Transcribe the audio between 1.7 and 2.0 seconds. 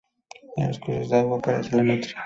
la